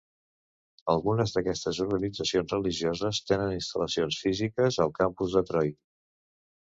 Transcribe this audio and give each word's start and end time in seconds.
Algunes 0.93 1.33
d'aquestes 1.33 1.81
organitzacions 1.83 2.55
religioses 2.55 3.19
tenen 3.33 3.53
instal·lacions 3.57 4.17
físiques 4.23 4.79
al 4.87 4.91
campus 5.01 5.37
de 5.39 5.45
Troy. 5.51 5.71